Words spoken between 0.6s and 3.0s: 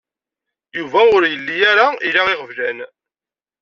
Yuba ur yelli ara ila iɣeblan.